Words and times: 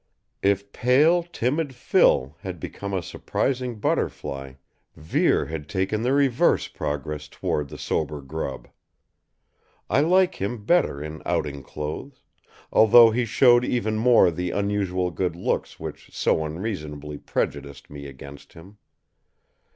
If 0.41 0.71
pale, 0.71 1.21
timid 1.21 1.75
Phil 1.75 2.35
had 2.39 2.59
become 2.59 2.91
a 2.91 3.03
surprising 3.03 3.77
butterfly, 3.79 4.53
Vere 4.95 5.45
had 5.45 5.69
taken 5.69 6.01
the 6.01 6.11
reverse 6.11 6.67
progress 6.67 7.27
toward 7.27 7.69
the 7.69 7.77
sober 7.77 8.19
grub. 8.19 8.67
I 9.91 9.99
like 9.99 10.41
him 10.41 10.65
better 10.65 11.03
in 11.03 11.21
outing 11.23 11.61
clothes, 11.61 12.23
although 12.73 13.11
he 13.11 13.25
showed 13.25 13.63
even 13.63 13.95
more 13.97 14.31
the 14.31 14.49
unusual 14.49 15.11
good 15.11 15.35
looks 15.35 15.79
which 15.79 16.09
so 16.11 16.43
unreasonably 16.43 17.19
prejudiced 17.19 17.91
me 17.91 18.07
against 18.07 18.53
him. 18.53 18.79